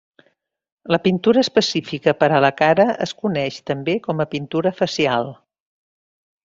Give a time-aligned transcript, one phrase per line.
[0.95, 5.35] La pintura específica per a la cara es coneix també com a pintura facial.